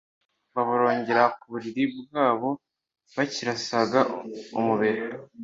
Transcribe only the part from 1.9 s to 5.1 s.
bwabo, bakirasaga umubiri,